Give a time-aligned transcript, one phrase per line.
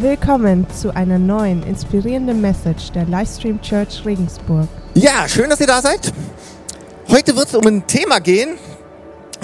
[0.00, 4.66] Willkommen zu einer neuen inspirierenden Message der Livestream Church Regensburg.
[4.94, 6.10] Ja, schön, dass ihr da seid.
[7.08, 8.56] Heute wird es um ein Thema gehen.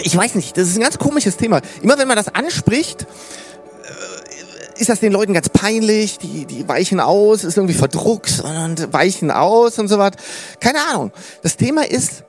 [0.02, 1.60] Ich weiß nicht, das ist ein ganz komisches Thema.
[1.82, 7.00] Immer wenn man das anspricht, äh, ist das den Leuten ganz peinlich, die, die weichen
[7.00, 10.12] aus, ist irgendwie verdruckt und weichen aus und so was.
[10.58, 11.12] Keine Ahnung.
[11.42, 12.24] Das Thema ist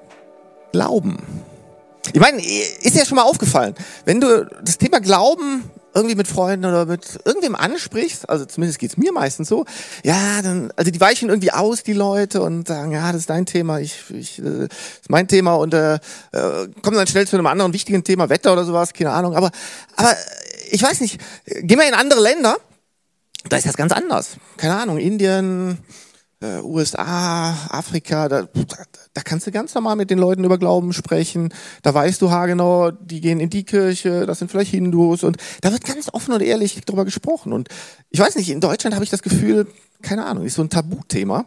[0.74, 1.18] Glauben.
[2.12, 3.74] Ich meine, ist ja schon mal aufgefallen,
[4.04, 8.98] wenn du das Thema Glauben irgendwie mit Freunden oder mit irgendwem ansprichst, also zumindest geht's
[8.98, 9.66] mir meistens so,
[10.04, 13.46] ja, dann, also die weichen irgendwie aus, die Leute, und sagen, ja, das ist dein
[13.46, 16.00] Thema, ich, ich äh, das ist mein Thema und äh, äh,
[16.82, 19.36] kommen dann schnell zu einem anderen wichtigen Thema, Wetter oder sowas, keine Ahnung.
[19.36, 19.52] Aber,
[19.96, 20.16] aber
[20.70, 22.58] ich weiß nicht, gehen wir in andere Länder,
[23.50, 24.38] da ist das ganz anders.
[24.58, 25.78] Keine Ahnung, Indien,
[26.42, 28.48] äh, USA, Afrika, da,
[29.14, 31.54] da kannst du ganz normal mit den Leuten über Glauben sprechen.
[31.82, 35.72] Da weißt du haargenau, die gehen in die Kirche, das sind vielleicht Hindus und da
[35.72, 37.54] wird ganz offen und ehrlich drüber gesprochen.
[37.54, 37.70] Und
[38.10, 39.68] ich weiß nicht, in Deutschland habe ich das Gefühl,
[40.02, 41.46] keine Ahnung, ist so ein Tabuthema.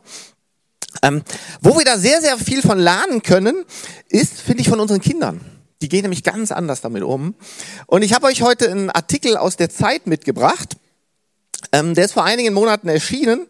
[1.03, 1.23] Ähm,
[1.61, 3.65] wo wir da sehr, sehr viel von lernen können,
[4.09, 5.41] ist, finde ich, von unseren Kindern.
[5.83, 7.35] Die gehen nämlich ganz anders damit um.
[7.87, 10.77] Und ich habe euch heute einen Artikel aus der Zeit mitgebracht.
[11.73, 13.47] Ähm, der ist vor einigen Monaten erschienen.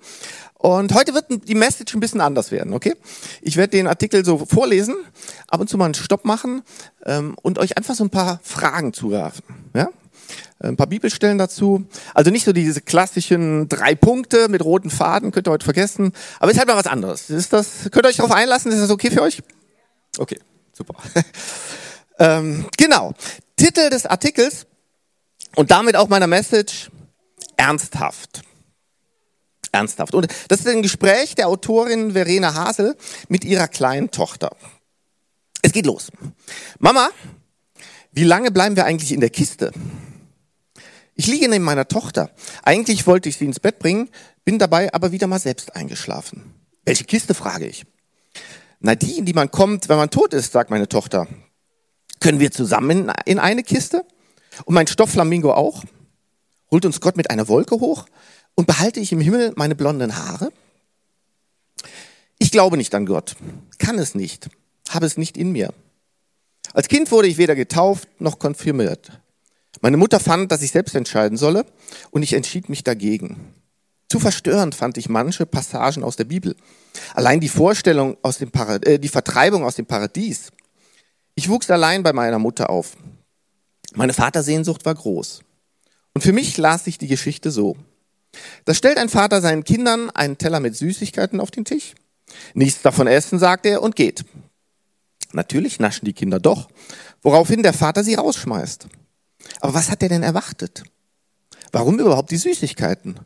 [0.60, 2.94] Und heute wird die Message ein bisschen anders werden, okay?
[3.40, 4.94] Ich werde den Artikel so vorlesen,
[5.48, 6.60] ab und zu mal einen Stopp machen
[7.06, 9.42] ähm, und euch einfach so ein paar Fragen zuwerfen,
[9.74, 9.88] ja?
[10.58, 11.86] Ein paar Bibelstellen dazu.
[12.12, 16.12] Also nicht so diese klassischen drei Punkte mit roten Faden, könnt ihr heute vergessen.
[16.38, 17.30] Aber ist halt mal was anderes.
[17.30, 18.70] Ist das, könnt ihr euch darauf einlassen?
[18.70, 19.42] Ist das okay für euch?
[20.18, 20.38] Okay,
[20.74, 20.94] super.
[22.18, 23.14] ähm, genau.
[23.56, 24.66] Titel des Artikels
[25.56, 26.90] und damit auch meiner Message,
[27.56, 28.42] ernsthaft
[29.72, 30.14] ernsthaft.
[30.14, 32.96] Und das ist ein Gespräch der Autorin Verena Hasel
[33.28, 34.50] mit ihrer kleinen Tochter.
[35.62, 36.10] Es geht los.
[36.78, 37.10] Mama,
[38.12, 39.72] wie lange bleiben wir eigentlich in der Kiste?
[41.14, 42.30] Ich liege neben meiner Tochter.
[42.62, 44.08] Eigentlich wollte ich sie ins Bett bringen,
[44.44, 46.54] bin dabei aber wieder mal selbst eingeschlafen.
[46.84, 47.84] Welche Kiste, frage ich.
[48.80, 51.28] Na, die, in die man kommt, wenn man tot ist, sagt meine Tochter.
[52.20, 54.04] Können wir zusammen in eine Kiste?
[54.64, 55.84] Und mein Stoffflamingo auch?
[56.70, 58.06] Holt uns Gott mit einer Wolke hoch?
[58.54, 60.52] Und behalte ich im Himmel meine blonden Haare?
[62.38, 63.36] Ich glaube nicht an Gott,
[63.78, 64.48] kann es nicht,
[64.88, 65.72] habe es nicht in mir.
[66.72, 69.10] Als Kind wurde ich weder getauft noch konfirmiert.
[69.80, 71.64] Meine Mutter fand, dass ich selbst entscheiden solle
[72.10, 73.54] und ich entschied mich dagegen.
[74.08, 76.56] Zu verstörend fand ich manche Passagen aus der Bibel.
[77.14, 80.50] Allein die Vorstellung aus dem Parad äh, die Vertreibung aus dem Paradies.
[81.34, 82.96] Ich wuchs allein bei meiner Mutter auf.
[83.94, 85.42] Meine Vatersehnsucht war groß.
[86.14, 87.76] Und für mich las sich die Geschichte so.
[88.64, 91.94] Da stellt ein Vater seinen Kindern einen Teller mit Süßigkeiten auf den Tisch.
[92.54, 94.24] Nichts davon essen, sagt er, und geht.
[95.32, 96.68] Natürlich naschen die Kinder doch,
[97.22, 98.86] woraufhin der Vater sie rausschmeißt.
[99.60, 100.84] Aber was hat er denn erwartet?
[101.72, 103.20] Warum überhaupt die Süßigkeiten?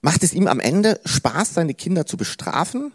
[0.00, 2.92] Macht es ihm am Ende Spaß, seine Kinder zu bestrafen?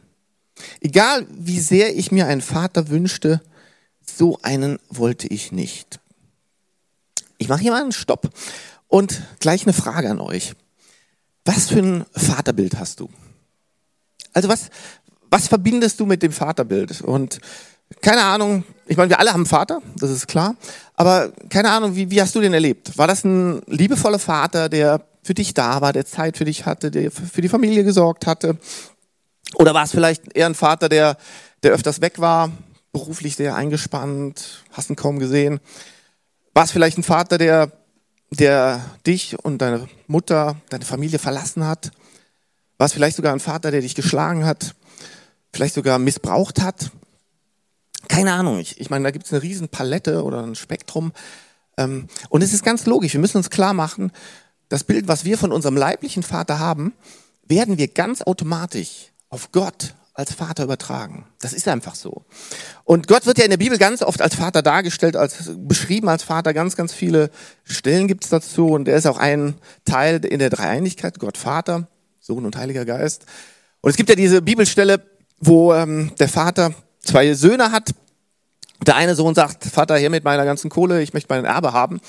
[0.79, 3.41] Egal wie sehr ich mir einen Vater wünschte,
[4.05, 5.99] so einen wollte ich nicht.
[7.37, 8.29] Ich mache hier mal einen Stopp
[8.87, 10.53] und gleich eine Frage an euch.
[11.45, 13.09] Was für ein Vaterbild hast du?
[14.33, 14.69] Also was,
[15.29, 17.01] was verbindest du mit dem Vaterbild?
[17.01, 17.39] Und
[18.01, 20.55] keine Ahnung, ich meine, wir alle haben Vater, das ist klar,
[20.95, 22.97] aber keine Ahnung, wie, wie hast du den erlebt?
[22.97, 26.91] War das ein liebevoller Vater, der für dich da war, der Zeit für dich hatte,
[26.91, 28.57] der für die Familie gesorgt hatte?
[29.55, 31.17] Oder war es vielleicht eher ein Vater, der,
[31.61, 32.51] der öfters weg war,
[32.91, 35.59] beruflich sehr eingespannt, hast ihn kaum gesehen?
[36.53, 37.71] War es vielleicht ein Vater, der
[38.33, 41.91] der dich und deine Mutter, deine Familie verlassen hat?
[42.77, 44.75] War es vielleicht sogar ein Vater, der dich geschlagen hat?
[45.51, 46.91] Vielleicht sogar missbraucht hat?
[48.07, 48.59] Keine Ahnung.
[48.59, 51.13] Ich, ich meine, da gibt es eine riesen Palette oder ein Spektrum.
[51.77, 53.13] Ähm, und es ist ganz logisch.
[53.13, 54.11] Wir müssen uns klar machen,
[54.69, 56.93] das Bild, was wir von unserem leiblichen Vater haben,
[57.45, 61.25] werden wir ganz automatisch auf Gott als Vater übertragen.
[61.41, 62.23] Das ist einfach so.
[62.83, 66.21] Und Gott wird ja in der Bibel ganz oft als Vater dargestellt, als beschrieben als
[66.21, 66.53] Vater.
[66.53, 67.31] Ganz, ganz viele
[67.63, 68.67] Stellen gibt es dazu.
[68.67, 71.87] Und er ist auch ein Teil in der Dreieinigkeit, Gott Vater,
[72.19, 73.25] Sohn und Heiliger Geist.
[73.81, 75.01] Und es gibt ja diese Bibelstelle,
[75.39, 77.89] wo ähm, der Vater zwei Söhne hat.
[78.85, 82.01] Der eine Sohn sagt, Vater, hier mit meiner ganzen Kohle, ich möchte meinen Erbe haben.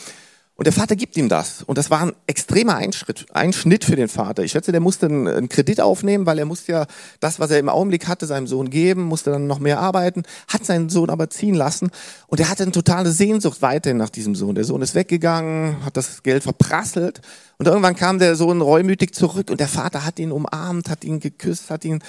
[0.56, 1.64] Und der Vater gibt ihm das.
[1.64, 4.44] Und das war ein extremer Einschritt, Einschnitt für den Vater.
[4.44, 6.86] Ich schätze, der musste einen, einen, Kredit aufnehmen, weil er musste ja
[7.18, 10.64] das, was er im Augenblick hatte, seinem Sohn geben, musste dann noch mehr arbeiten, hat
[10.64, 11.90] seinen Sohn aber ziehen lassen.
[12.28, 14.54] Und er hatte eine totale Sehnsucht weiterhin nach diesem Sohn.
[14.54, 17.20] Der Sohn ist weggegangen, hat das Geld verprasselt.
[17.58, 21.18] Und irgendwann kam der Sohn reumütig zurück und der Vater hat ihn umarmt, hat ihn
[21.18, 22.00] geküsst, hat ihn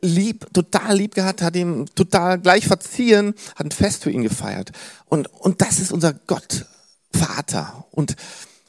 [0.00, 4.70] lieb, total lieb gehabt, hat ihm total gleich verziehen, hat ein Fest für ihn gefeiert.
[5.06, 6.66] Und, und das ist unser Gott.
[7.14, 7.86] Vater.
[7.90, 8.16] Und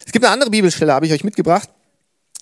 [0.05, 1.69] es gibt eine andere Bibelstelle, habe ich euch mitgebracht.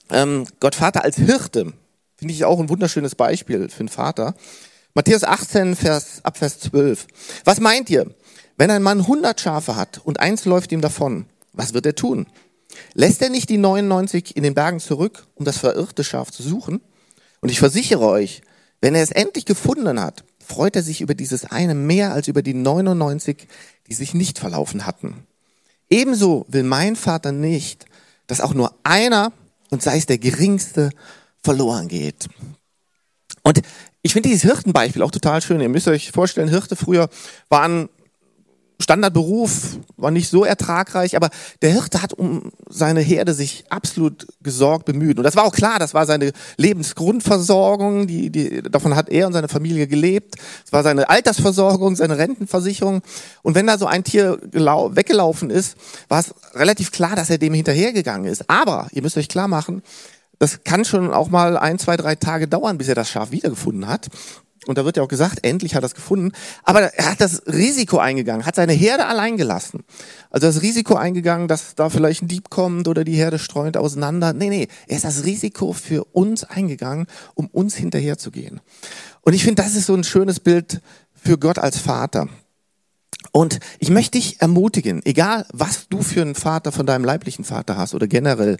[0.09, 1.73] ähm, Gott Vater als Hirte.
[2.17, 4.35] Finde ich auch ein wunderschönes Beispiel für einen Vater.
[4.93, 7.07] Matthäus 18, Vers, ab Vers 12.
[7.45, 8.13] Was meint ihr?
[8.57, 12.27] Wenn ein Mann 100 Schafe hat und eins läuft ihm davon, was wird er tun?
[12.93, 16.81] Lässt er nicht die 99 in den Bergen zurück, um das verirrte Schaf zu suchen?
[17.41, 18.41] Und ich versichere euch,
[18.81, 22.41] wenn er es endlich gefunden hat, freut er sich über dieses eine mehr als über
[22.41, 23.47] die 99,
[23.87, 25.25] die sich nicht verlaufen hatten.
[25.89, 27.85] Ebenso will mein Vater nicht,
[28.27, 29.31] dass auch nur einer,
[29.69, 30.89] und sei es der geringste,
[31.43, 32.27] verloren geht.
[33.43, 33.61] Und
[34.01, 35.61] ich finde dieses Hirtenbeispiel auch total schön.
[35.61, 37.09] Ihr müsst euch vorstellen, Hirte früher
[37.49, 37.89] waren
[38.83, 41.29] Standardberuf, war nicht so ertragreich, aber
[41.61, 45.17] der Hirte hat um seine Herde sich absolut gesorgt, bemüht.
[45.17, 49.33] Und das war auch klar, das war seine Lebensgrundversorgung, die, die, davon hat er und
[49.33, 50.35] seine Familie gelebt.
[50.65, 53.01] Es war seine Altersversorgung, seine Rentenversicherung.
[53.41, 55.77] Und wenn da so ein Tier weggelaufen ist,
[56.09, 58.49] war es relativ klar, dass er dem hinterhergegangen ist.
[58.49, 59.81] Aber, ihr müsst euch klar machen,
[60.39, 63.87] das kann schon auch mal ein, zwei, drei Tage dauern, bis er das Schaf wiedergefunden
[63.87, 64.09] hat.
[64.65, 66.31] Und da wird ja auch gesagt, endlich hat er es gefunden.
[66.63, 69.83] Aber er hat das Risiko eingegangen, hat seine Herde allein gelassen.
[70.29, 74.33] Also das Risiko eingegangen, dass da vielleicht ein Dieb kommt oder die Herde streunt auseinander.
[74.33, 78.61] Nee, nee, er ist das Risiko für uns eingegangen, um uns hinterherzugehen.
[79.21, 80.81] Und ich finde, das ist so ein schönes Bild
[81.13, 82.27] für Gott als Vater.
[83.31, 87.77] Und ich möchte dich ermutigen, egal was du für einen Vater von deinem leiblichen Vater
[87.77, 88.57] hast oder generell,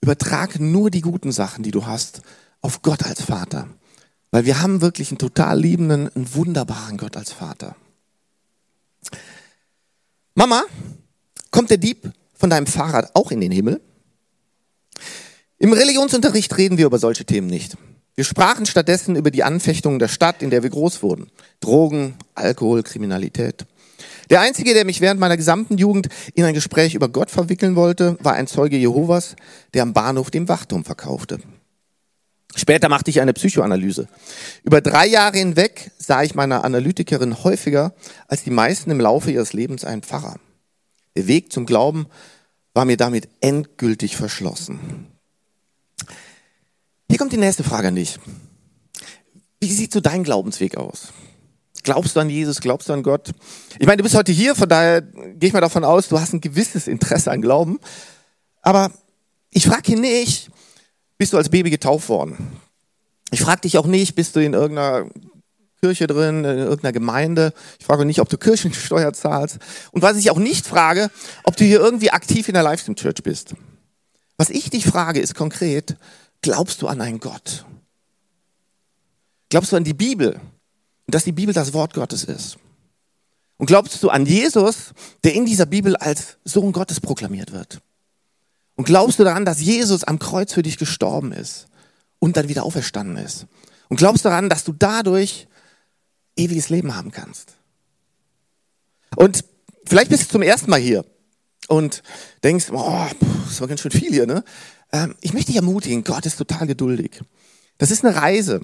[0.00, 2.22] übertrag nur die guten Sachen, die du hast,
[2.60, 3.68] auf Gott als Vater.
[4.30, 7.76] Weil wir haben wirklich einen total liebenden, einen wunderbaren Gott als Vater.
[10.34, 10.64] Mama,
[11.50, 13.80] kommt der Dieb von deinem Fahrrad auch in den Himmel?
[15.58, 17.76] Im Religionsunterricht reden wir über solche Themen nicht.
[18.14, 21.30] Wir sprachen stattdessen über die Anfechtungen der Stadt, in der wir groß wurden.
[21.60, 23.66] Drogen, Alkohol, Kriminalität.
[24.30, 28.18] Der Einzige, der mich während meiner gesamten Jugend in ein Gespräch über Gott verwickeln wollte,
[28.20, 29.36] war ein Zeuge Jehovas,
[29.72, 31.38] der am Bahnhof den Wachturm verkaufte.
[32.54, 34.08] Später machte ich eine Psychoanalyse.
[34.64, 37.94] Über drei Jahre hinweg sah ich meiner Analytikerin häufiger
[38.26, 40.36] als die meisten im Laufe ihres Lebens einen Pfarrer.
[41.16, 42.06] Der Weg zum Glauben
[42.74, 45.08] war mir damit endgültig verschlossen.
[47.08, 48.18] Hier kommt die nächste Frage an dich.
[49.60, 51.08] Wie sieht so dein Glaubensweg aus?
[51.82, 52.60] Glaubst du an Jesus?
[52.60, 53.30] Glaubst du an Gott?
[53.78, 56.32] Ich meine, du bist heute hier, von daher gehe ich mal davon aus, du hast
[56.32, 57.78] ein gewisses Interesse an Glauben.
[58.62, 58.90] Aber
[59.50, 60.50] ich frage hier nicht,
[61.18, 62.52] bist du als Baby getauft worden?
[63.30, 65.08] Ich frage dich auch nicht, bist du in irgendeiner
[65.80, 67.52] Kirche drin, in irgendeiner Gemeinde.
[67.78, 69.58] Ich frage nicht, ob du Kirchensteuer zahlst.
[69.92, 71.10] Und was ich auch nicht frage,
[71.44, 73.54] ob du hier irgendwie aktiv in der Livestream Church bist.
[74.36, 75.96] Was ich dich frage, ist konkret,
[76.40, 77.64] glaubst du an einen Gott?
[79.50, 80.34] Glaubst du an die Bibel?
[81.06, 82.58] Und dass die Bibel das Wort Gottes ist?
[83.56, 84.92] Und glaubst du an Jesus,
[85.24, 87.80] der in dieser Bibel als Sohn Gottes proklamiert wird?
[88.78, 91.66] Und glaubst du daran, dass Jesus am Kreuz für dich gestorben ist
[92.20, 93.46] und dann wieder auferstanden ist?
[93.88, 95.48] Und glaubst du daran, dass du dadurch
[96.36, 97.56] ewiges Leben haben kannst?
[99.16, 99.44] Und
[99.84, 101.04] vielleicht bist du zum ersten Mal hier
[101.66, 102.04] und
[102.44, 103.06] denkst, oh,
[103.48, 104.44] das war ganz schön viel hier, ne?
[104.92, 107.20] Ähm, ich möchte dich ermutigen, Gott ist total geduldig.
[107.78, 108.60] Das ist eine Reise,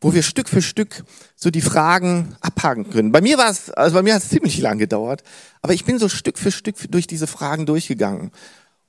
[0.00, 1.04] wo wir Stück für Stück
[1.36, 3.12] so die Fragen abhaken können.
[3.12, 5.22] Bei mir war es, also bei mir hat es ziemlich lang gedauert,
[5.60, 8.32] aber ich bin so Stück für Stück durch diese Fragen durchgegangen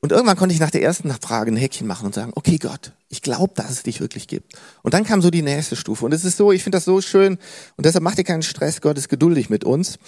[0.04, 2.92] und irgendwann konnte ich nach der ersten Frage ein Häkchen machen und sagen, okay Gott,
[3.08, 4.52] ich glaube, dass es dich wirklich gibt.
[4.82, 6.04] Und dann kam so die nächste Stufe.
[6.04, 7.38] Und es ist so, ich finde das so schön.
[7.78, 10.00] Und deshalb macht ihr keinen Stress, Gott ist geduldig mit uns.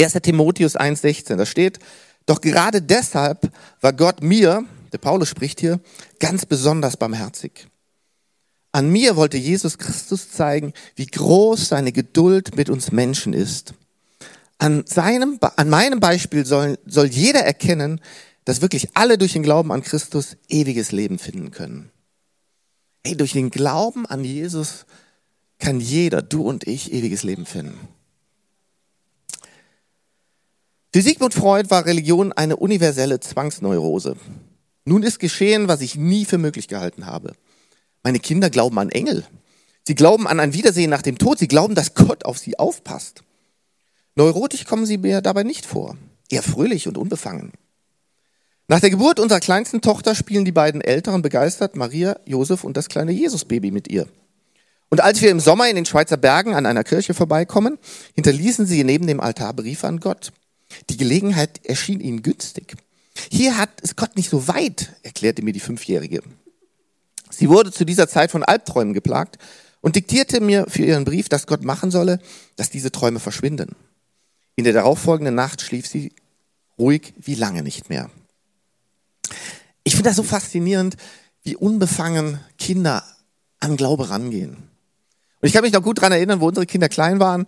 [0.00, 0.14] 1.
[0.14, 1.78] Timotheus 1,16, da steht,
[2.26, 5.78] doch gerade deshalb war Gott mir, der Paulus spricht hier,
[6.18, 7.68] ganz besonders barmherzig.
[8.72, 13.72] An mir wollte Jesus Christus zeigen, wie groß seine Geduld mit uns Menschen ist.
[14.58, 18.00] An, seinem, an meinem Beispiel soll, soll jeder erkennen,
[18.50, 21.92] dass wirklich alle durch den Glauben an Christus ewiges Leben finden können.
[23.06, 24.86] Hey, durch den Glauben an Jesus
[25.60, 27.78] kann jeder, du und ich, ewiges Leben finden.
[30.92, 34.16] Für Sigmund Freud war Religion eine universelle Zwangsneurose.
[34.84, 37.34] Nun ist geschehen, was ich nie für möglich gehalten habe.
[38.02, 39.24] Meine Kinder glauben an Engel.
[39.86, 41.38] Sie glauben an ein Wiedersehen nach dem Tod.
[41.38, 43.22] Sie glauben, dass Gott auf sie aufpasst.
[44.16, 45.96] Neurotisch kommen sie mir dabei nicht vor.
[46.28, 47.52] Eher fröhlich und unbefangen.
[48.70, 52.88] Nach der Geburt unserer kleinsten Tochter spielen die beiden Älteren begeistert Maria, Josef und das
[52.88, 54.06] kleine Jesusbaby mit ihr.
[54.90, 57.78] Und als wir im Sommer in den Schweizer Bergen an einer Kirche vorbeikommen,
[58.14, 60.30] hinterließen sie neben dem Altar Briefe an Gott.
[60.88, 62.76] Die Gelegenheit erschien ihnen günstig.
[63.28, 66.22] Hier hat es Gott nicht so weit, erklärte mir die Fünfjährige.
[67.28, 69.38] Sie wurde zu dieser Zeit von Albträumen geplagt
[69.80, 72.20] und diktierte mir für ihren Brief, dass Gott machen solle,
[72.54, 73.74] dass diese Träume verschwinden.
[74.54, 76.12] In der darauffolgenden Nacht schlief sie
[76.78, 78.10] ruhig wie lange nicht mehr.
[79.84, 80.96] Ich finde das so faszinierend,
[81.42, 83.04] wie unbefangen Kinder
[83.60, 84.56] an Glaube rangehen.
[85.40, 87.46] Und ich kann mich noch gut dran erinnern, wo unsere Kinder klein waren.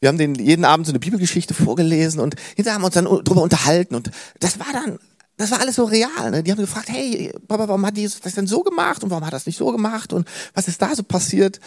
[0.00, 3.04] Wir haben denen jeden Abend so eine Bibelgeschichte vorgelesen und hinterher haben wir uns dann
[3.04, 3.94] darüber unterhalten.
[3.94, 4.10] Und
[4.40, 4.98] das war dann,
[5.36, 6.30] das war alles so real.
[6.30, 6.42] Ne?
[6.42, 9.32] Die haben gefragt, hey, Papa, warum hat Jesus das denn so gemacht und warum hat
[9.32, 11.60] er das nicht so gemacht und was ist da so passiert?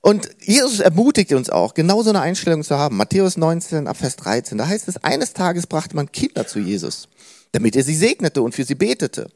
[0.00, 2.96] Und Jesus ermutigt uns auch, genau so eine Einstellung zu haben.
[2.96, 4.58] Matthäus 19 ab Vers 13.
[4.58, 7.08] Da heißt es, eines Tages brachte man Kinder zu Jesus,
[7.52, 9.30] damit er sie segnete und für sie betete.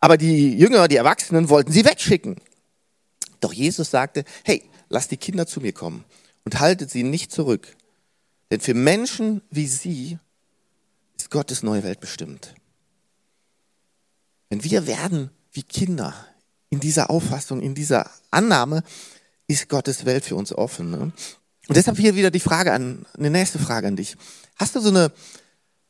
[0.00, 2.36] Aber die Jünger, die Erwachsenen wollten sie wegschicken.
[3.40, 6.04] Doch Jesus sagte, hey, lasst die Kinder zu mir kommen
[6.44, 7.76] und haltet sie nicht zurück.
[8.50, 10.18] Denn für Menschen wie sie
[11.16, 12.54] ist Gottes neue Welt bestimmt.
[14.48, 16.14] Wenn wir werden wie Kinder
[16.70, 18.82] in dieser Auffassung, in dieser Annahme,
[19.46, 20.90] ist Gottes Welt für uns offen.
[20.90, 20.98] Ne?
[21.68, 24.16] Und deshalb hier wieder die Frage an, eine nächste Frage an dich.
[24.56, 25.12] Hast du so eine,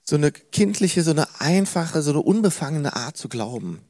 [0.09, 3.83] so eine kindliche, so eine einfache, so eine unbefangene Art zu glauben?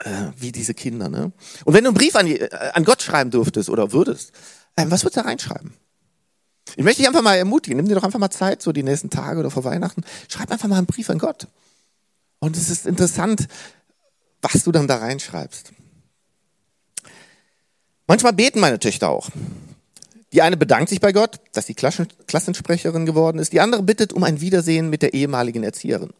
[0.00, 1.08] Äh, wie diese Kinder.
[1.08, 1.30] Ne?
[1.64, 4.32] Und wenn du einen Brief an, äh, an Gott schreiben dürftest oder würdest,
[4.74, 5.72] äh, was würdest du da reinschreiben?
[6.74, 9.08] Ich möchte dich einfach mal ermutigen, nimm dir doch einfach mal Zeit, so die nächsten
[9.08, 11.46] Tage oder vor Weihnachten, schreib einfach mal einen Brief an Gott.
[12.40, 13.46] Und es ist interessant,
[14.42, 15.70] was du dann da reinschreibst.
[18.08, 19.30] Manchmal beten meine Töchter auch.
[20.32, 23.52] Die eine bedankt sich bei Gott, dass sie Klassensprecherin geworden ist.
[23.52, 26.10] Die andere bittet um ein Wiedersehen mit der ehemaligen Erzieherin.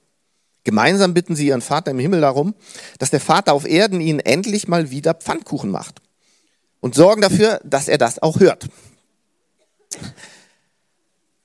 [0.65, 2.55] Gemeinsam bitten sie ihren Vater im Himmel darum,
[2.99, 6.03] dass der Vater auf Erden ihnen endlich mal wieder Pfannkuchen macht.
[6.81, 8.67] Und sorgen dafür, dass er das auch hört.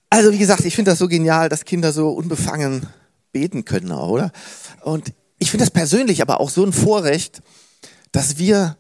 [0.09, 2.87] Also wie gesagt, ich finde das so genial, dass Kinder so unbefangen
[3.31, 4.31] beten können, oder?
[4.81, 7.41] Und ich finde das persönlich aber auch so ein Vorrecht,
[8.11, 8.77] dass wir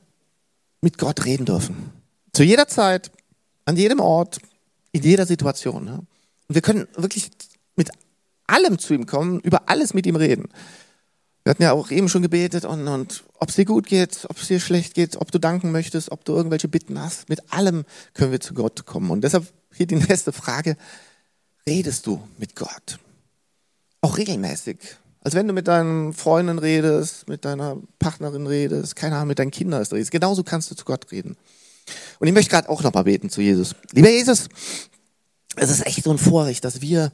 [0.81, 1.91] mit Gott reden dürfen.
[2.33, 3.11] Zu jeder Zeit,
[3.65, 4.39] an jedem Ort,
[4.91, 5.87] in jeder Situation.
[5.87, 6.07] Und
[6.47, 7.31] wir können wirklich
[7.75, 7.89] mit
[8.47, 10.49] allem zu ihm kommen, über alles mit ihm reden.
[11.43, 14.37] Wir hatten ja auch eben schon gebetet und, und ob es dir gut geht, ob
[14.37, 17.83] es dir schlecht geht, ob du danken möchtest, ob du irgendwelche Bitten hast, mit allem
[18.13, 19.09] können wir zu Gott kommen.
[19.09, 20.77] Und deshalb hier die nächste Frage,
[21.65, 22.99] redest du mit Gott?
[24.01, 24.77] Auch regelmäßig.
[25.23, 29.51] Als wenn du mit deinen Freunden redest, mit deiner Partnerin redest, keine Ahnung, mit deinen
[29.51, 30.11] Kindern redest.
[30.11, 31.37] Genauso kannst du zu Gott reden.
[32.19, 33.75] Und ich möchte gerade auch nochmal beten zu Jesus.
[33.93, 34.49] Lieber Jesus,
[35.55, 37.11] es ist echt so ein Vorrecht, dass wir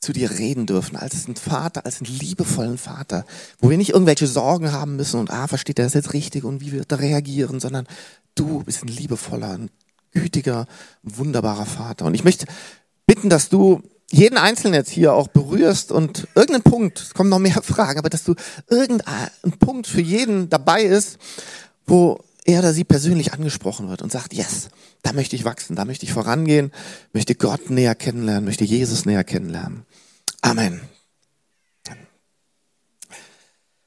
[0.00, 3.24] zu dir reden dürfen, als ein Vater, als einen liebevollen Vater,
[3.58, 6.60] wo wir nicht irgendwelche Sorgen haben müssen und, ah, versteht er das jetzt richtig und
[6.60, 7.86] wie wird er reagieren, sondern
[8.34, 9.70] du bist ein liebevoller, ein
[10.12, 10.66] gütiger,
[11.02, 12.04] wunderbarer Vater.
[12.04, 12.46] Und ich möchte
[13.06, 17.38] bitten, dass du jeden Einzelnen jetzt hier auch berührst und irgendeinen Punkt, es kommen noch
[17.38, 18.34] mehr Fragen, aber dass du
[18.68, 21.18] irgendein Punkt für jeden dabei ist,
[21.86, 24.68] wo er oder sie persönlich angesprochen wird und sagt, yes,
[25.02, 26.72] da möchte ich wachsen, da möchte ich vorangehen,
[27.12, 29.84] möchte Gott näher kennenlernen, möchte Jesus näher kennenlernen.
[30.42, 30.80] Amen.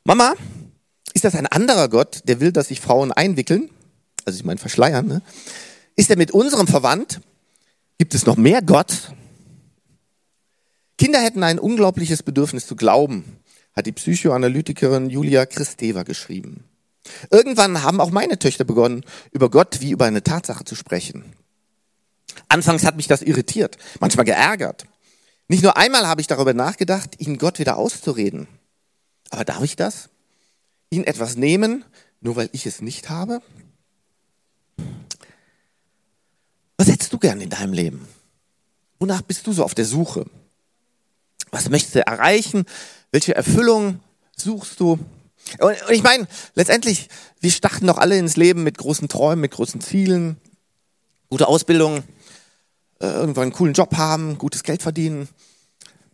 [0.03, 0.35] Mama,
[1.13, 3.69] ist das ein anderer Gott, der will, dass sich Frauen einwickeln?
[4.23, 5.21] Also ich meine verschleiern, ne?
[5.97, 7.19] Ist er mit unserem verwandt?
[7.97, 9.11] Gibt es noch mehr Gott?
[10.97, 13.25] Kinder hätten ein unglaubliches Bedürfnis zu glauben,
[13.75, 16.63] hat die Psychoanalytikerin Julia Kristeva geschrieben.
[17.29, 21.33] Irgendwann haben auch meine Töchter begonnen, über Gott wie über eine Tatsache zu sprechen.
[22.49, 24.85] Anfangs hat mich das irritiert, manchmal geärgert.
[25.47, 28.47] Nicht nur einmal habe ich darüber nachgedacht, ihnen Gott wieder auszureden.
[29.29, 30.09] Aber darf ich das?
[30.89, 31.83] Ihnen etwas nehmen,
[32.21, 33.41] nur weil ich es nicht habe?
[36.77, 38.07] Was hättest du gern in deinem Leben?
[38.99, 40.25] Wonach bist du so auf der Suche?
[41.51, 42.65] Was möchtest du erreichen?
[43.11, 43.99] Welche Erfüllung
[44.35, 44.99] suchst du?
[45.59, 49.81] Und, ich meine, letztendlich, wir starten doch alle ins Leben mit großen Träumen, mit großen
[49.81, 50.37] Zielen,
[51.29, 52.03] gute Ausbildung,
[52.99, 55.27] äh, irgendwann einen coolen Job haben, gutes Geld verdienen,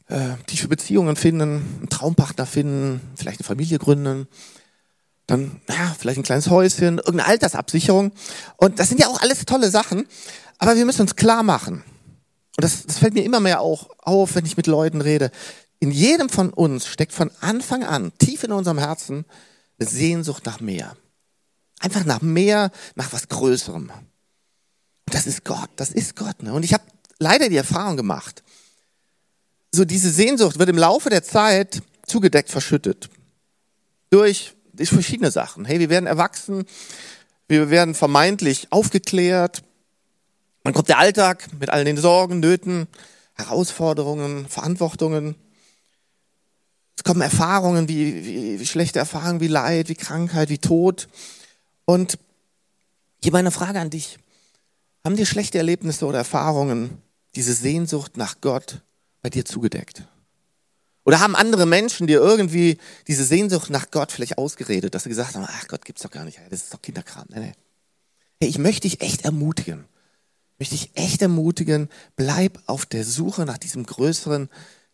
[0.07, 4.27] äh, tiefe Beziehungen finden, einen Traumpartner finden, vielleicht eine Familie gründen,
[5.27, 8.11] dann ja, vielleicht ein kleines Häuschen, irgendeine Altersabsicherung.
[8.57, 10.07] Und das sind ja auch alles tolle Sachen,
[10.57, 11.83] aber wir müssen uns klar machen,
[12.55, 15.31] und das, das fällt mir immer mehr auch auf, wenn ich mit Leuten rede.
[15.83, 19.25] In jedem von uns steckt von Anfang an, tief in unserem Herzen,
[19.77, 20.95] eine Sehnsucht nach mehr.
[21.81, 23.89] Einfach nach mehr, nach was Größerem.
[23.91, 26.41] Und das ist Gott, das ist Gott.
[26.41, 26.53] Ne?
[26.53, 26.85] Und ich habe
[27.19, 28.43] leider die Erfahrung gemacht,
[29.73, 33.09] so diese Sehnsucht wird im Laufe der Zeit zugedeckt, verschüttet.
[34.09, 35.65] Durch, durch verschiedene Sachen.
[35.65, 36.63] Hey, wir werden erwachsen,
[37.49, 39.63] wir werden vermeintlich aufgeklärt,
[40.63, 42.87] dann kommt der Alltag mit all den Sorgen, Nöten,
[43.33, 45.35] Herausforderungen, Verantwortungen.
[46.95, 51.07] Es kommen Erfahrungen wie, wie, wie schlechte Erfahrungen, wie Leid, wie Krankheit, wie Tod.
[51.85, 52.17] Und
[53.21, 54.19] hier meine Frage an dich.
[55.03, 57.01] Haben dir schlechte Erlebnisse oder Erfahrungen
[57.35, 58.81] diese Sehnsucht nach Gott
[59.21, 60.03] bei dir zugedeckt?
[61.05, 65.35] Oder haben andere Menschen dir irgendwie diese Sehnsucht nach Gott vielleicht ausgeredet, dass sie gesagt
[65.35, 67.25] haben, ach Gott gibt's doch gar nicht, das ist doch Kinderkram.
[67.29, 67.53] Nee, nee.
[68.39, 69.85] Hey, ich möchte dich echt ermutigen.
[70.53, 74.49] Ich möchte dich echt ermutigen, bleib auf der Suche nach diesem größeren,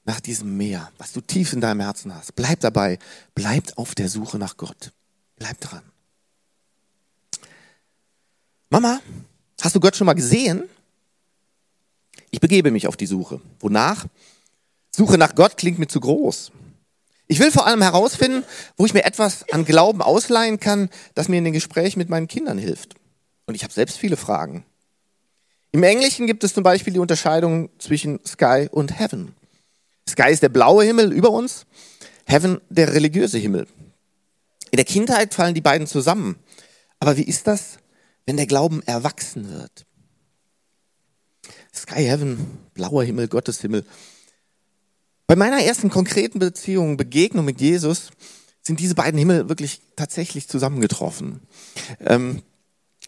[0.05, 2.35] nach diesem Meer, was du tief in deinem Herzen hast.
[2.35, 2.99] Bleib dabei,
[3.35, 4.91] bleib auf der Suche nach Gott.
[5.37, 5.83] Bleib dran.
[8.69, 8.99] Mama,
[9.61, 10.63] hast du Gott schon mal gesehen?
[12.31, 13.41] Ich begebe mich auf die Suche.
[13.59, 14.05] Wonach?
[14.91, 16.51] Suche nach Gott klingt mir zu groß.
[17.27, 18.43] Ich will vor allem herausfinden,
[18.75, 22.27] wo ich mir etwas an Glauben ausleihen kann, das mir in den Gesprächen mit meinen
[22.27, 22.95] Kindern hilft.
[23.45, 24.65] Und ich habe selbst viele Fragen.
[25.71, 29.35] Im Englischen gibt es zum Beispiel die Unterscheidung zwischen Sky und Heaven.
[30.09, 31.65] Sky ist der blaue Himmel über uns,
[32.25, 33.67] Heaven der religiöse Himmel.
[34.71, 36.37] In der Kindheit fallen die beiden zusammen.
[36.99, 37.77] Aber wie ist das,
[38.25, 39.85] wenn der Glauben erwachsen wird?
[41.73, 43.85] Sky Heaven, blauer Himmel, Gottes Himmel.
[45.27, 48.09] Bei meiner ersten konkreten Beziehung, Begegnung mit Jesus,
[48.61, 51.41] sind diese beiden Himmel wirklich tatsächlich zusammengetroffen.
[52.01, 52.41] Ähm,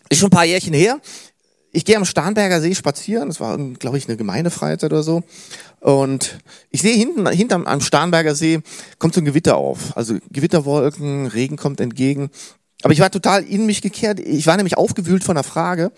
[0.10, 1.02] ist schon ein paar Jährchen her.
[1.72, 3.30] Ich gehe am Starnberger See spazieren.
[3.30, 5.24] Das war, glaube ich, eine Gemeindefreizeit oder so.
[5.80, 8.62] Und ich sehe hinten, hinterm am Starnberger See
[9.00, 9.96] kommt so ein Gewitter auf.
[9.96, 12.30] Also Gewitterwolken, Regen kommt entgegen.
[12.84, 14.20] Aber ich war total in mich gekehrt.
[14.20, 15.92] Ich war nämlich aufgewühlt von einer Frage.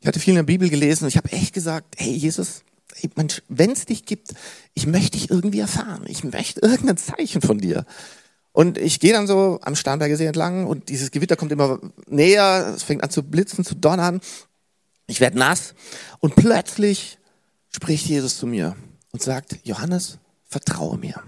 [0.00, 2.62] Ich hatte viel in der Bibel gelesen und ich habe echt gesagt, hey Jesus,
[2.94, 3.10] hey
[3.48, 4.32] wenn es dich gibt,
[4.74, 6.04] ich möchte dich irgendwie erfahren.
[6.06, 7.84] Ich möchte irgendein Zeichen von dir.
[8.52, 12.72] Und ich gehe dann so am Starnberger See entlang und dieses Gewitter kommt immer näher,
[12.74, 14.20] es fängt an zu blitzen, zu donnern.
[15.10, 15.74] Ich werde nass
[16.20, 17.18] und plötzlich
[17.68, 18.76] spricht Jesus zu mir
[19.12, 21.20] und sagt, Johannes, vertraue mir.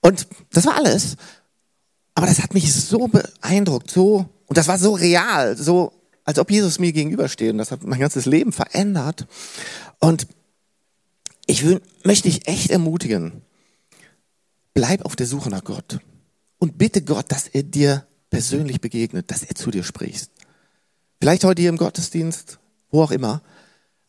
[0.00, 1.16] Und das war alles.
[2.14, 5.92] Aber das hat mich so beeindruckt, so, und das war so real, so,
[6.24, 7.52] als ob Jesus mir gegenübersteht.
[7.52, 9.26] Und das hat mein ganzes Leben verändert.
[9.98, 10.26] Und
[11.46, 11.64] ich
[12.04, 13.42] möchte dich echt ermutigen.
[14.72, 15.98] Bleib auf der Suche nach Gott.
[16.58, 20.30] Und bitte Gott, dass er dir persönlich begegnet, dass er zu dir spricht.
[21.22, 22.58] Vielleicht heute hier im Gottesdienst,
[22.90, 23.42] wo auch immer.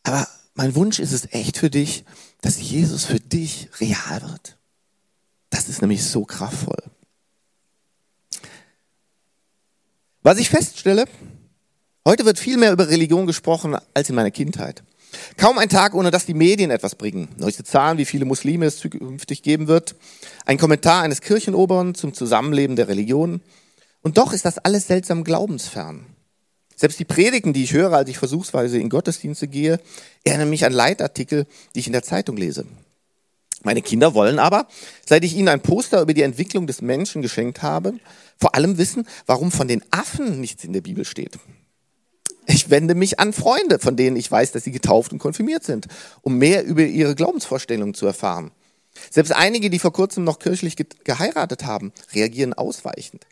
[0.02, 2.06] Aber mein Wunsch ist es echt für dich,
[2.41, 4.58] dass Jesus für dich real wird.
[5.52, 6.82] Das ist nämlich so kraftvoll.
[10.23, 11.06] Was ich feststelle,
[12.04, 14.82] heute wird viel mehr über Religion gesprochen als in meiner Kindheit.
[15.38, 17.28] Kaum ein Tag, ohne dass die Medien etwas bringen.
[17.38, 19.93] Neueste Zahlen, wie viele Muslime es zukünftig geben wird.
[20.45, 23.41] Ein Kommentar eines Kirchenoberen zum Zusammenleben der Religion.
[24.02, 26.08] Und doch ist das alles seltsam glaubensfern.
[26.75, 29.79] Selbst die Predigten, die ich höre, als ich versuchsweise in Gottesdienste gehe,
[30.23, 32.65] erinnern mich an Leitartikel, die ich in der Zeitung lese.
[33.63, 34.67] Meine Kinder wollen aber,
[35.05, 37.93] seit ich ihnen ein Poster über die Entwicklung des Menschen geschenkt habe,
[38.38, 41.39] vor allem wissen, warum von den Affen nichts in der Bibel steht.
[42.45, 45.88] Ich wende mich an Freunde, von denen ich weiß, dass sie getauft und konfirmiert sind,
[46.21, 48.51] um mehr über ihre Glaubensvorstellungen zu erfahren.
[49.09, 53.25] Selbst einige, die vor kurzem noch kirchlich ge geheiratet haben, reagieren ausweichend.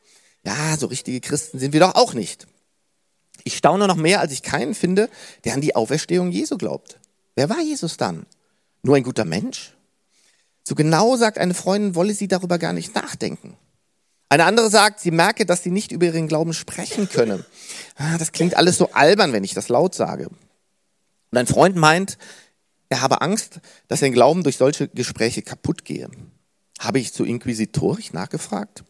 [0.45, 2.47] Ja, so richtige Christen sind wir doch auch nicht.
[3.43, 5.09] Ich staune noch mehr, als ich keinen finde,
[5.43, 6.99] der an die Auferstehung Jesu glaubt.
[7.35, 8.25] Wer war Jesus dann?
[8.83, 9.73] Nur ein guter Mensch?
[10.63, 13.57] So genau sagt eine Freundin, wolle sie darüber gar nicht nachdenken.
[14.29, 17.43] Eine andere sagt, sie merke, dass sie nicht über ihren Glauben sprechen könne.
[17.95, 20.29] Ah, das klingt alles so albern, wenn ich das laut sage.
[21.31, 22.17] Und ein Freund meint,
[22.89, 26.09] er habe Angst, dass sein Glauben durch solche Gespräche kaputt gehe.
[26.79, 28.83] Habe ich zu inquisitorisch nachgefragt?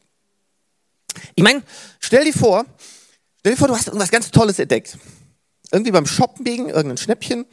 [1.35, 1.63] Ich meine,
[1.99, 2.65] stell dir vor,
[3.41, 4.97] stell dir vor, du hast irgendwas ganz Tolles entdeckt.
[5.71, 7.45] Irgendwie beim Shopping, irgendein Schnäppchen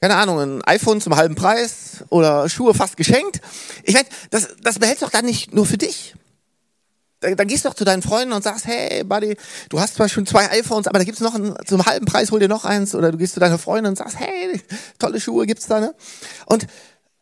[0.00, 3.40] keine Ahnung, ein iPhone zum halben Preis oder Schuhe fast geschenkt.
[3.82, 6.14] Ich meine, das, das behältst du doch dann nicht nur für dich.
[7.20, 9.36] Dann, dann gehst du doch zu deinen Freunden und sagst, hey, Buddy,
[9.70, 12.40] du hast zwar schon zwei iPhones, aber da gibt's noch ein, zum halben Preis, hol
[12.40, 12.94] dir noch eins.
[12.94, 14.60] Oder du gehst zu deiner Freundin und sagst, hey,
[14.98, 15.94] tolle Schuhe gibt's da, ne?
[16.44, 16.66] Und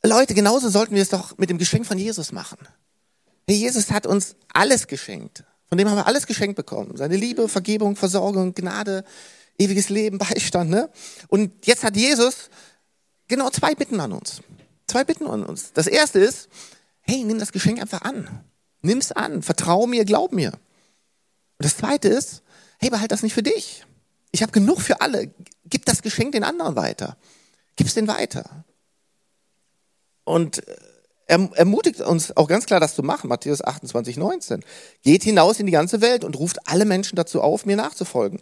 [0.02, 2.58] Leute, genauso sollten wir es doch mit dem Geschenk von Jesus machen.
[3.48, 5.44] Hey, Jesus hat uns alles geschenkt.
[5.68, 6.96] Von dem haben wir alles geschenkt bekommen.
[6.96, 9.04] Seine Liebe, Vergebung, Versorgung, Gnade,
[9.58, 10.70] ewiges Leben, Beistand.
[10.70, 10.90] Ne?
[11.28, 12.50] Und jetzt hat Jesus
[13.28, 14.40] genau zwei Bitten an uns.
[14.86, 15.72] Zwei Bitten an uns.
[15.72, 16.48] Das erste ist,
[17.00, 18.44] hey, nimm das Geschenk einfach an.
[18.82, 19.42] Nimm's an.
[19.42, 20.52] Vertrau mir, glaub mir.
[20.52, 22.42] Und das zweite ist,
[22.78, 23.84] hey, behalt das nicht für dich.
[24.30, 25.32] Ich habe genug für alle.
[25.64, 27.16] Gib das Geschenk den anderen weiter.
[27.76, 28.64] Gib's den weiter.
[30.24, 30.76] Und äh,
[31.26, 33.28] er ermutigt uns auch ganz klar, das zu machen.
[33.28, 34.64] Matthäus 28, 19.
[35.02, 38.40] Geht hinaus in die ganze Welt und ruft alle Menschen dazu auf, mir nachzufolgen.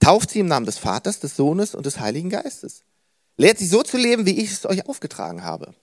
[0.00, 2.82] Tauft sie im Namen des Vaters, des Sohnes und des Heiligen Geistes.
[3.36, 5.74] Lehrt sie so zu leben, wie ich es euch aufgetragen habe.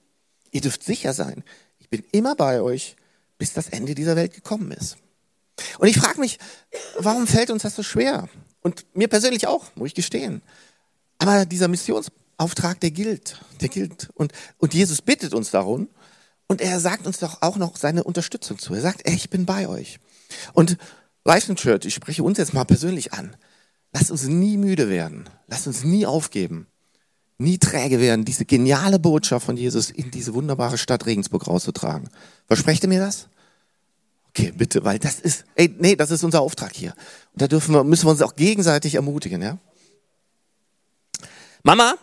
[0.50, 1.44] Ihr dürft sicher sein,
[1.78, 2.96] ich bin immer bei euch,
[3.38, 4.96] bis das Ende dieser Welt gekommen ist.
[5.78, 6.38] Und ich frage mich,
[6.98, 8.28] warum fällt uns das so schwer?
[8.62, 10.42] Und mir persönlich auch, muss ich gestehen.
[11.18, 14.08] Aber dieser Missionsauftrag, der gilt, der gilt.
[14.14, 15.88] Und, und Jesus bittet uns darum.
[16.54, 18.74] Und er sagt uns doch auch noch seine Unterstützung zu.
[18.74, 19.98] Er sagt, ey, ich bin bei euch.
[20.52, 20.76] Und
[21.24, 23.34] Life Church, ich spreche uns jetzt mal persönlich an.
[23.92, 25.28] Lasst uns nie müde werden.
[25.48, 26.68] Lasst uns nie aufgeben.
[27.38, 32.08] Nie träge werden, diese geniale Botschaft von Jesus in diese wunderbare Stadt Regensburg rauszutragen.
[32.46, 33.26] Versprecht ihr mir das?
[34.28, 36.94] Okay, bitte, weil das ist, ey, nee, das ist unser Auftrag hier.
[37.32, 39.58] Und da dürfen wir, müssen wir uns auch gegenseitig ermutigen, ja?
[41.64, 41.96] Mama,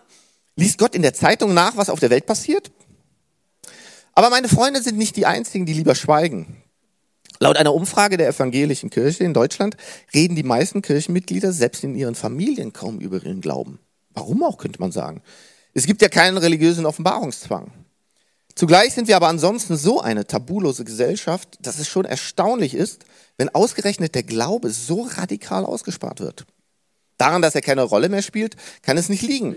[0.58, 2.70] liest Gott in der Zeitung nach, was auf der Welt passiert?
[4.14, 6.62] Aber meine Freunde sind nicht die einzigen, die lieber schweigen.
[7.40, 9.76] Laut einer Umfrage der evangelischen Kirche in Deutschland
[10.14, 13.80] reden die meisten Kirchenmitglieder selbst in ihren Familien kaum über ihren Glauben.
[14.14, 15.22] Warum auch, könnte man sagen.
[15.74, 17.72] Es gibt ja keinen religiösen Offenbarungszwang.
[18.56, 23.06] Zugleich sind wir aber ansonsten so eine tabulose Gesellschaft, dass es schon erstaunlich ist,
[23.38, 26.46] wenn ausgerechnet der Glaube so radikal ausgespart wird.
[27.18, 29.56] Daran, dass er keine Rolle mehr spielt, kann es nicht liegen.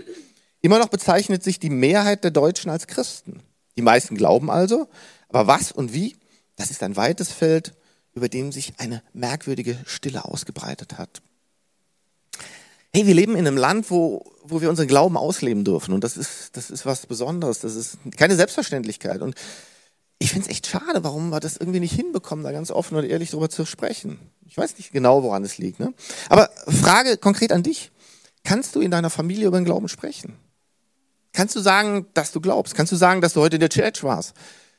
[0.61, 3.41] Immer noch bezeichnet sich die Mehrheit der Deutschen als Christen.
[3.77, 4.87] Die meisten glauben also,
[5.29, 6.15] aber was und wie,
[6.55, 7.73] das ist ein weites Feld,
[8.13, 11.21] über dem sich eine merkwürdige Stille ausgebreitet hat.
[12.93, 15.93] Hey, wir leben in einem Land, wo, wo wir unseren Glauben ausleben dürfen.
[15.93, 17.59] Und das ist, das ist was Besonderes.
[17.59, 19.21] Das ist keine Selbstverständlichkeit.
[19.21, 19.35] Und
[20.17, 23.03] ich finde es echt schade, warum wir das irgendwie nicht hinbekommen, da ganz offen und
[23.03, 24.17] ehrlich drüber zu sprechen.
[24.47, 25.81] Ich weiß nicht genau, woran es liegt.
[25.81, 25.93] Ne?
[26.29, 27.91] Aber Frage konkret an dich.
[28.45, 30.37] Kannst du in deiner Familie über den Glauben sprechen?
[31.35, 32.75] Kannst du sagen, dass du glaubst?
[32.75, 34.33] Kannst du sagen, dass du heute in der Church warst?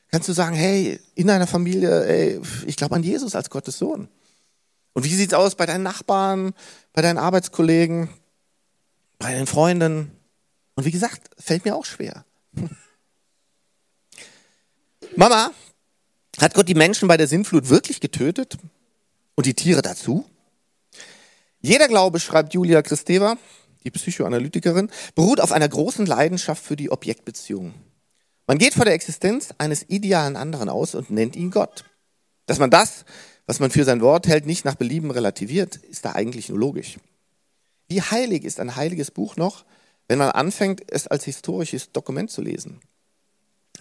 [0.09, 4.07] Kannst du sagen, hey, in deiner Familie, ey, ich glaube an Jesus als Gottes Sohn?
[4.93, 6.55] Und wie sieht's aus bei deinen Nachbarn,
[6.93, 8.09] bei deinen Arbeitskollegen,
[9.19, 10.11] bei deinen Freunden?
[10.73, 12.25] Und wie gesagt, fällt mir auch schwer.
[15.15, 15.51] Mama,
[16.39, 18.57] hat Gott die Menschen bei der Sintflut wirklich getötet?
[19.35, 20.25] Und die Tiere dazu?
[21.61, 23.37] Jeder Glaube, schreibt Julia Christeva,
[23.83, 27.73] die Psychoanalytikerin, beruht auf einer großen Leidenschaft für die Objektbeziehung.
[28.47, 31.83] Man geht vor der Existenz eines idealen anderen aus und nennt ihn Gott.
[32.45, 33.03] Dass man das,
[33.45, 36.97] was man für sein Wort hält, nicht nach Belieben relativiert, ist da eigentlich nur logisch.
[37.89, 39.65] Wie heilig ist ein heiliges Buch noch,
[40.07, 42.79] wenn man anfängt, es als historisches Dokument zu lesen?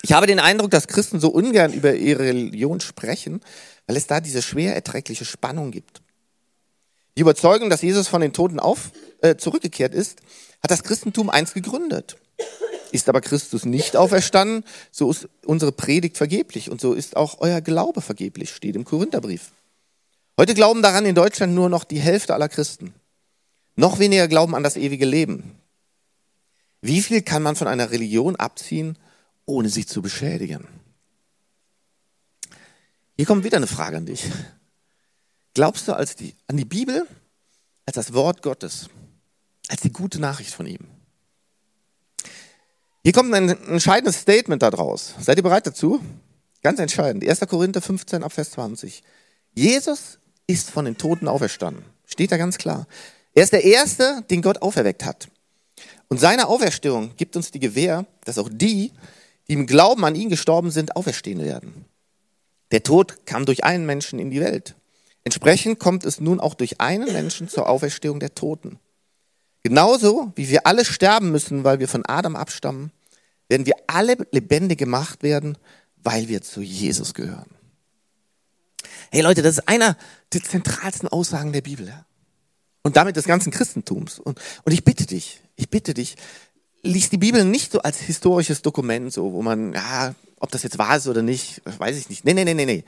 [0.02, 3.40] Ich habe den Eindruck, dass Christen so ungern über ihre Religion sprechen,
[3.86, 6.02] weil es da diese schwer erträgliche Spannung gibt.
[7.16, 8.90] Die Überzeugung, dass Jesus von den Toten auf,
[9.22, 10.20] äh, zurückgekehrt ist,
[10.62, 12.16] hat das Christentum einst gegründet.
[12.92, 17.60] Ist aber Christus nicht auferstanden, so ist unsere Predigt vergeblich und so ist auch euer
[17.60, 19.50] Glaube vergeblich, steht im Korintherbrief.
[20.38, 22.94] Heute glauben daran in Deutschland nur noch die Hälfte aller Christen.
[23.74, 25.58] Noch weniger glauben an das ewige Leben.
[26.82, 28.98] Wie viel kann man von einer Religion abziehen,
[29.46, 30.68] ohne sie zu beschädigen?
[33.16, 34.24] Hier kommt wieder eine Frage an dich.
[35.56, 37.06] Glaubst du die, an die Bibel
[37.86, 38.90] als das Wort Gottes,
[39.68, 40.86] als die gute Nachricht von ihm?
[43.02, 45.14] Hier kommt ein entscheidendes Statement daraus.
[45.18, 46.02] Seid ihr bereit dazu?
[46.62, 47.26] Ganz entscheidend.
[47.26, 47.40] 1.
[47.48, 49.02] Korinther 15 ab Vers 20.
[49.54, 51.86] Jesus ist von den Toten auferstanden.
[52.04, 52.86] Steht da ganz klar.
[53.32, 55.28] Er ist der Erste, den Gott auferweckt hat.
[56.08, 58.92] Und seine Auferstehung gibt uns die Gewähr, dass auch die,
[59.48, 61.86] die im Glauben an ihn gestorben sind, auferstehen werden.
[62.72, 64.74] Der Tod kam durch einen Menschen in die Welt.
[65.26, 68.78] Entsprechend kommt es nun auch durch einen Menschen zur Auferstehung der Toten.
[69.64, 72.92] Genauso wie wir alle sterben müssen, weil wir von Adam abstammen,
[73.48, 75.58] werden wir alle lebendig gemacht werden,
[75.96, 77.50] weil wir zu Jesus gehören.
[79.10, 79.96] Hey Leute, das ist einer
[80.32, 81.92] der zentralsten Aussagen der Bibel.
[82.84, 84.20] Und damit des ganzen Christentums.
[84.20, 86.14] Und, und ich bitte dich, ich bitte dich,
[86.82, 90.78] liest die Bibel nicht so als historisches Dokument, so, wo man, ja, ob das jetzt
[90.78, 92.24] wahr ist oder nicht, weiß ich nicht.
[92.24, 92.84] Nee, nee, nee, nee, nee.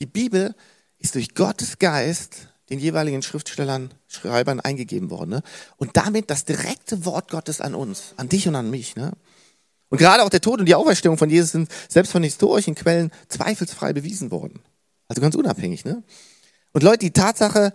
[0.00, 0.54] Die Bibel
[0.98, 5.30] ist durch Gottes Geist den jeweiligen Schriftstellern, Schreibern eingegeben worden.
[5.30, 5.42] Ne?
[5.76, 8.94] Und damit das direkte Wort Gottes an uns, an dich und an mich.
[8.94, 9.12] Ne?
[9.88, 13.10] Und gerade auch der Tod und die Auferstehung von Jesus sind selbst von historischen Quellen
[13.28, 14.60] zweifelsfrei bewiesen worden.
[15.08, 15.84] Also ganz unabhängig.
[15.84, 16.02] Ne?
[16.72, 17.72] Und Leute, die Tatsache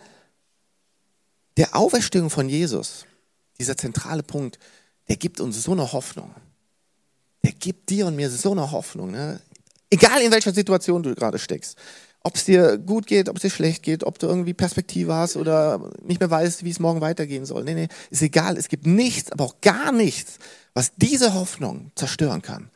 [1.57, 3.05] der Auferstehung von Jesus,
[3.59, 4.59] dieser zentrale Punkt,
[5.07, 6.33] der gibt uns so eine Hoffnung.
[7.43, 9.11] Der gibt dir und mir so eine Hoffnung.
[9.11, 9.39] Ne?
[9.89, 11.77] Egal in welcher Situation du gerade steckst.
[12.25, 15.35] Ob es dir gut geht, ob es dir schlecht geht, ob du irgendwie Perspektive hast
[15.35, 17.65] oder nicht mehr weißt, wie es morgen weitergehen soll.
[17.65, 18.57] Nee, nee, ist egal.
[18.57, 20.39] Es gibt nichts, aber auch gar nichts,
[20.73, 22.69] was diese Hoffnung zerstören kann,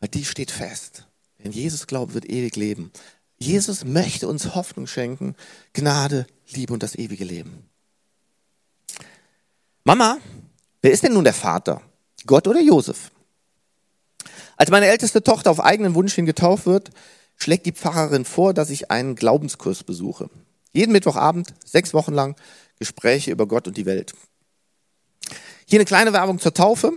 [0.00, 1.06] weil die steht fest.
[1.38, 2.90] Wenn Jesus glaubt, wird ewig leben.
[3.38, 5.36] Jesus möchte uns Hoffnung schenken,
[5.74, 7.68] Gnade, Liebe und das ewige Leben.
[9.84, 10.18] Mama,
[10.80, 11.82] wer ist denn nun der Vater?
[12.24, 13.10] Gott oder Josef?
[14.56, 16.90] Als meine älteste Tochter auf eigenen Wunsch hin getauft wird,
[17.36, 20.28] schlägt die Pfarrerin vor, dass ich einen Glaubenskurs besuche.
[20.72, 22.36] Jeden Mittwochabend, sechs Wochen lang,
[22.78, 24.14] Gespräche über Gott und die Welt.
[25.66, 26.92] Hier eine kleine Werbung zur Taufe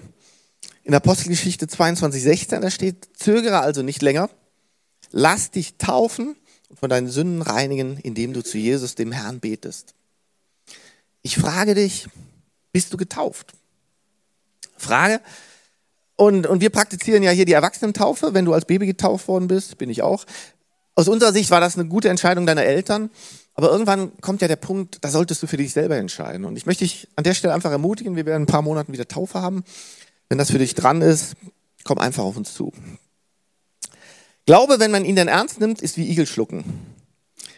[0.83, 4.29] in Apostelgeschichte 22,16, da steht, zögere also nicht länger,
[5.11, 6.35] lass dich taufen
[6.69, 9.93] und von deinen Sünden reinigen, indem du zu Jesus, dem Herrn, betest.
[11.21, 12.07] Ich frage dich,
[12.71, 13.53] bist du getauft?
[14.77, 15.21] Frage.
[16.19, 18.33] Und, und wir praktizieren ja hier die Erwachsenentaufe.
[18.33, 20.25] Wenn du als Baby getauft worden bist, bin ich auch.
[20.95, 23.09] Aus unserer Sicht war das eine gute Entscheidung deiner Eltern.
[23.53, 26.43] Aber irgendwann kommt ja der Punkt, da solltest du für dich selber entscheiden.
[26.43, 29.07] Und ich möchte dich an der Stelle einfach ermutigen, wir werden ein paar Monaten wieder
[29.07, 29.63] Taufe haben.
[30.27, 31.37] Wenn das für dich dran ist,
[31.85, 32.73] komm einfach auf uns zu.
[34.45, 36.65] Glaube, wenn man ihn denn ernst nimmt, ist wie Igel schlucken.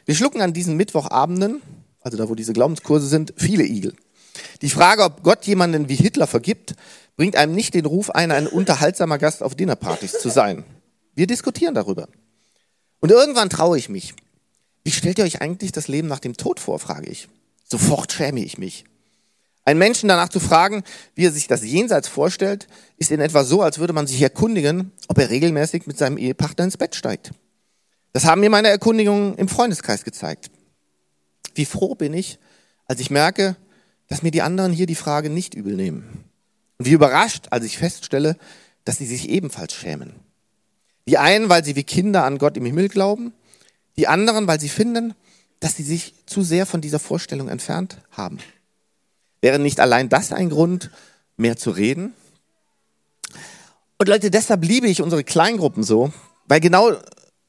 [0.05, 1.63] Wir schlucken an diesen Mittwochabenden,
[2.01, 3.95] also da wo diese Glaubenskurse sind, viele Igel.
[4.61, 6.75] Die Frage, ob Gott jemanden wie Hitler vergibt,
[7.17, 10.63] bringt einem nicht den Ruf ein, ein unterhaltsamer Gast auf Dinnerpartys zu sein.
[11.15, 12.07] Wir diskutieren darüber.
[12.99, 14.13] Und irgendwann traue ich mich.
[14.83, 17.27] Wie stellt ihr euch eigentlich das Leben nach dem Tod vor, frage ich.
[17.63, 18.85] Sofort schäme ich mich.
[19.63, 22.67] Einen Menschen danach zu fragen, wie er sich das Jenseits vorstellt,
[22.97, 26.65] ist in etwa so, als würde man sich erkundigen, ob er regelmäßig mit seinem Ehepartner
[26.65, 27.31] ins Bett steigt.
[28.13, 30.49] Das haben mir meine Erkundigungen im Freundeskreis gezeigt.
[31.53, 32.39] Wie froh bin ich,
[32.87, 33.55] als ich merke,
[34.11, 36.25] dass mir die anderen hier die Frage nicht übel nehmen.
[36.77, 38.35] Und wie überrascht, als ich feststelle,
[38.83, 40.15] dass sie sich ebenfalls schämen.
[41.07, 43.31] Die einen, weil sie wie Kinder an Gott im Himmel glauben,
[43.95, 45.13] die anderen, weil sie finden,
[45.61, 48.39] dass sie sich zu sehr von dieser Vorstellung entfernt haben.
[49.39, 50.91] Wäre nicht allein das ein Grund,
[51.37, 52.13] mehr zu reden?
[53.97, 56.11] Und Leute, deshalb liebe ich unsere Kleingruppen so,
[56.49, 56.97] weil genau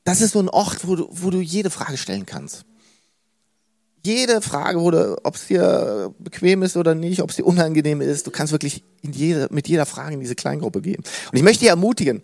[0.04, 2.66] das ist so ein Ort, wo du, wo du jede Frage stellen kannst
[4.04, 4.78] jede Frage,
[5.24, 8.82] ob es dir bequem ist oder nicht, ob es dir unangenehm ist, du kannst wirklich
[9.02, 11.02] jede, mit jeder Frage in diese Kleingruppe gehen.
[11.30, 12.22] Und ich möchte dich ermutigen,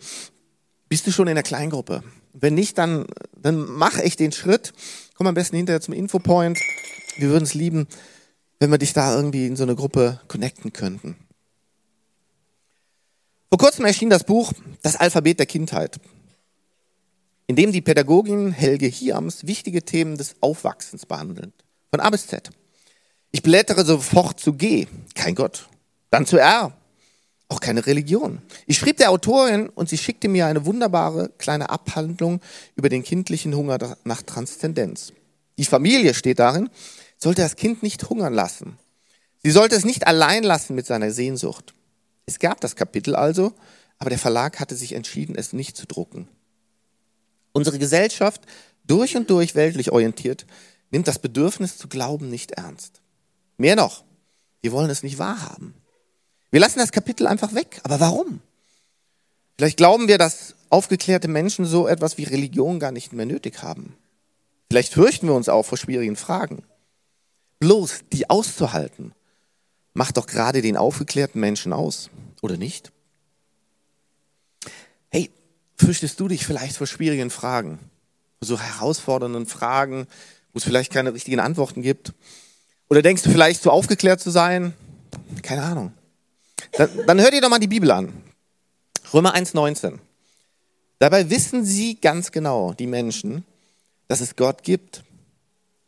[0.89, 2.03] bist du schon in der Kleingruppe?
[2.33, 4.73] Wenn nicht, dann, dann mach echt den Schritt.
[5.15, 6.59] Komm am besten hinterher zum Infopoint.
[7.17, 7.87] Wir würden es lieben,
[8.59, 11.17] wenn wir dich da irgendwie in so eine Gruppe connecten könnten.
[13.49, 15.99] Vor kurzem erschien das Buch Das Alphabet der Kindheit,
[17.47, 21.53] in dem die Pädagogin Helge Hiams wichtige Themen des Aufwachsens behandelt.
[21.91, 22.51] Von A bis Z.
[23.31, 25.69] Ich blättere sofort zu G, kein Gott.
[26.11, 26.73] Dann zu R,
[27.49, 28.43] auch keine Religion.
[28.67, 32.41] Ich schrieb der Autorin und sie schickte mir eine wunderbare kleine Abhandlung
[32.77, 35.13] über den kindlichen Hunger nach Transzendenz.
[35.57, 36.71] Die Familie steht darin,
[37.17, 38.79] sollte das Kind nicht hungern lassen.
[39.43, 41.75] Sie sollte es nicht allein lassen mit seiner Sehnsucht.
[42.27, 43.53] Es gab das Kapitel also,
[43.99, 46.29] aber der Verlag hatte sich entschieden, es nicht zu drucken.
[47.53, 48.43] Unsere Gesellschaft,
[48.85, 50.47] durch und durch weltlich orientiert,
[50.91, 53.01] nimmt das Bedürfnis zu glauben nicht ernst.
[53.57, 54.05] Mehr noch,
[54.61, 55.75] wir wollen es nicht wahrhaben.
[56.51, 57.81] Wir lassen das Kapitel einfach weg.
[57.83, 58.41] Aber warum?
[59.57, 63.97] Vielleicht glauben wir, dass aufgeklärte Menschen so etwas wie Religion gar nicht mehr nötig haben.
[64.71, 66.65] Vielleicht fürchten wir uns auch vor schwierigen Fragen.
[67.59, 69.13] Bloß die auszuhalten,
[69.95, 72.93] macht doch gerade den aufgeklärten Menschen aus, oder nicht?
[75.11, 75.31] Hey,
[75.77, 77.79] fürchtest du dich vielleicht vor schwierigen Fragen,
[78.41, 80.07] so herausfordernden Fragen,
[80.53, 82.13] wo es vielleicht keine richtigen Antworten gibt?
[82.89, 84.75] Oder denkst du vielleicht, so aufgeklärt zu sein?
[85.43, 85.93] Keine Ahnung.
[86.73, 88.13] Dann, dann hör dir doch mal die Bibel an.
[89.13, 89.99] Römer 1,19.
[90.99, 93.45] Dabei wissen sie ganz genau, die Menschen,
[94.09, 95.05] dass es Gott gibt.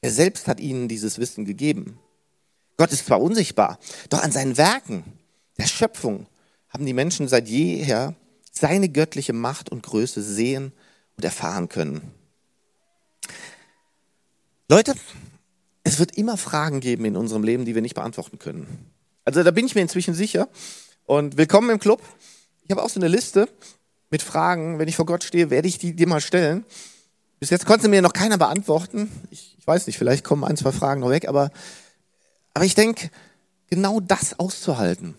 [0.01, 1.99] Er selbst hat ihnen dieses Wissen gegeben.
[2.77, 5.05] Gott ist zwar unsichtbar, doch an seinen Werken,
[5.59, 6.27] der Schöpfung,
[6.71, 8.15] haben die Menschen seit jeher
[8.53, 10.73] seine göttliche Macht und Größe sehen
[11.17, 12.13] und erfahren können.
[14.71, 14.95] Leute,
[15.83, 18.69] es wird immer Fragen geben in unserem Leben, die wir nicht beantworten können.
[19.25, 20.49] Also da bin ich mir inzwischen sicher.
[21.07, 22.01] Und willkommen im Club.
[22.63, 23.49] Ich habe auch so eine Liste
[24.11, 24.79] mit Fragen.
[24.79, 26.65] Wenn ich vor Gott stehe, werde ich die dir mal stellen.
[27.41, 29.11] Bis jetzt konnte mir noch keiner beantworten.
[29.33, 31.51] Ich, ich weiß nicht, vielleicht kommen ein, zwei Fragen noch weg, aber,
[32.55, 33.11] aber ich denke,
[33.71, 35.17] genau das auszuhalten,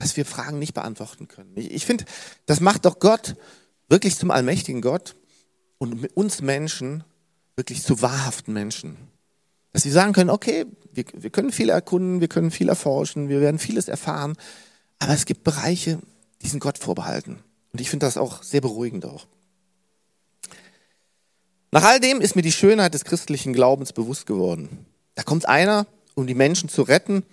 [0.00, 1.52] dass wir Fragen nicht beantworten können.
[1.54, 2.04] Ich, ich finde,
[2.46, 3.36] das macht doch Gott
[3.88, 5.14] wirklich zum allmächtigen Gott
[5.78, 7.04] und uns Menschen
[7.56, 8.96] wirklich zu wahrhaften Menschen.
[9.72, 13.40] Dass sie sagen können, okay, wir, wir können viel erkunden, wir können viel erforschen, wir
[13.40, 14.34] werden vieles erfahren,
[14.98, 15.98] aber es gibt Bereiche,
[16.42, 17.38] die sind Gott vorbehalten.
[17.72, 19.26] Und ich finde das auch sehr beruhigend auch.
[21.70, 24.84] Nach all dem ist mir die Schönheit des christlichen Glaubens bewusst geworden.
[25.14, 27.24] Da kommt einer, um die Menschen zu retten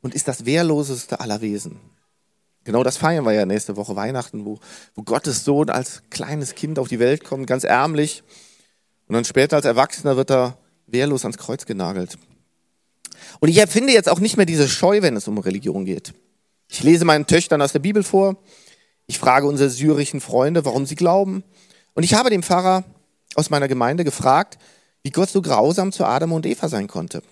[0.00, 1.80] und ist das wehrloseste aller Wesen.
[2.62, 4.60] Genau das feiern wir ja nächste Woche Weihnachten, wo,
[4.94, 8.22] wo Gottes Sohn als kleines Kind auf die Welt kommt, ganz ärmlich,
[9.10, 12.16] und dann später als Erwachsener wird er wehrlos ans Kreuz genagelt.
[13.40, 16.14] Und ich empfinde jetzt auch nicht mehr diese Scheu, wenn es um Religion geht.
[16.68, 18.36] Ich lese meinen Töchtern aus der Bibel vor.
[19.08, 21.42] Ich frage unsere syrischen Freunde, warum sie glauben.
[21.94, 22.84] Und ich habe den Pfarrer
[23.34, 24.58] aus meiner Gemeinde gefragt,
[25.02, 27.24] wie Gott so grausam zu Adam und Eva sein konnte.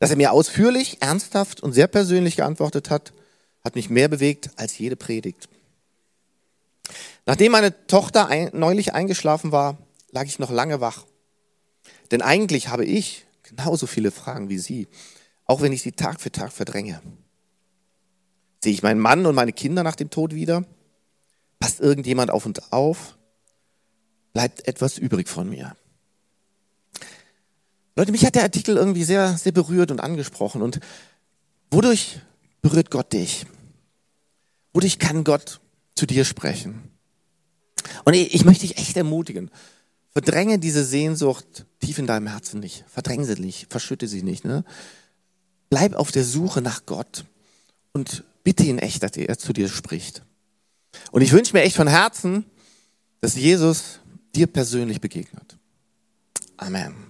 [0.00, 3.14] Dass er mir ausführlich, ernsthaft und sehr persönlich geantwortet hat,
[3.64, 5.48] hat mich mehr bewegt als jede Predigt.
[7.24, 9.78] Nachdem meine Tochter ein, neulich eingeschlafen war,
[10.12, 11.04] lag ich noch lange wach.
[12.10, 14.88] Denn eigentlich habe ich genauso viele Fragen wie Sie,
[15.44, 17.00] auch wenn ich sie Tag für Tag verdränge.
[18.62, 20.64] Sehe ich meinen Mann und meine Kinder nach dem Tod wieder?
[21.58, 23.16] Passt irgendjemand auf uns auf?
[24.32, 25.74] Bleibt etwas übrig von mir?
[27.96, 30.62] Leute, mich hat der Artikel irgendwie sehr, sehr berührt und angesprochen.
[30.62, 30.80] Und
[31.70, 32.20] wodurch
[32.62, 33.46] berührt Gott dich?
[34.72, 35.60] Wodurch kann Gott
[35.96, 36.90] zu dir sprechen?
[38.04, 39.50] Und ich, ich möchte dich echt ermutigen.
[40.12, 42.84] Verdränge diese Sehnsucht tief in deinem Herzen nicht.
[42.88, 44.44] Verdränge sie nicht, verschütte sie nicht.
[44.44, 44.64] Ne?
[45.68, 47.24] Bleib auf der Suche nach Gott
[47.92, 50.22] und bitte ihn echt, dass er zu dir spricht.
[51.12, 52.44] Und ich wünsche mir echt von Herzen,
[53.20, 54.00] dass Jesus
[54.34, 55.56] dir persönlich begegnet.
[56.56, 57.08] Amen.